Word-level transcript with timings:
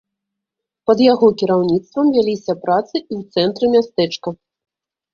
Пад 0.89 1.03
яго 1.13 1.27
кіраўніцтвам 1.43 2.05
вяліся 2.17 2.59
працы 2.65 2.93
і 2.97 3.07
ў 3.07 3.21
цэнтры 3.39 3.65
мястэчка. 3.79 4.39